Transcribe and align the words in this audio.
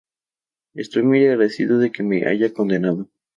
Estoy 0.73 1.03
muy 1.03 1.23
agradecido 1.27 1.77
de 1.77 1.91
que 1.91 2.01
me 2.01 2.25
haya 2.25 2.51
condenado. 2.51 3.07